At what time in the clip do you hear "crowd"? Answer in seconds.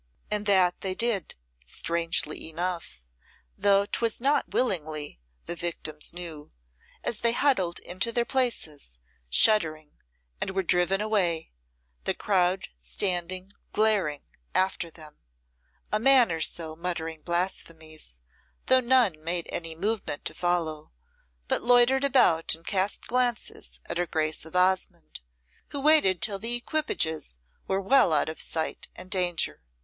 12.15-12.69